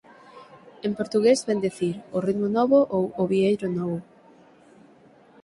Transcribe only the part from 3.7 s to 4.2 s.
novo"".